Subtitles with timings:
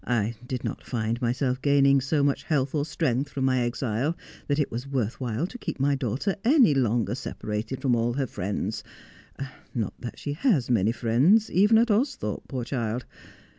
[0.03, 4.57] I did not find myself gaining so much health or strength from my exile that
[4.57, 8.83] it was worth while to keep my daughter any longer separated from all her friends—
[9.75, 13.05] not that she has many friends, even at Austhorpe, poor child.